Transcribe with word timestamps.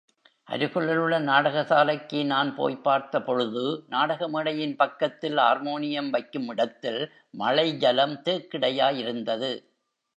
அருகிலுள்ள 0.47 1.19
நாடக 1.19 1.63
சாலைக்கு 1.63 2.25
நான் 2.25 2.55
போய்ப் 2.55 2.83
பார்த்தபொழுது, 2.83 3.85
நாடகமேடையின் 3.89 4.75
பக்கத்தில் 4.75 5.37
ஆர்மோனியம் 5.37 6.09
வைக்கும் 6.09 6.47
இடத்தில் 6.47 7.01
மழை 7.31 7.77
ஜலம் 7.77 8.21
தேக்கிடையாயிருந்தது. 8.25 9.51